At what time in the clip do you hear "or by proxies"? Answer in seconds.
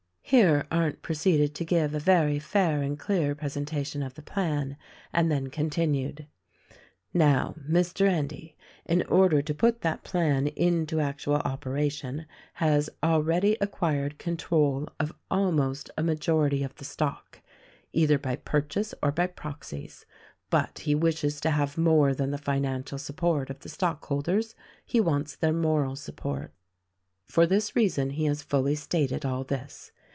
19.03-20.05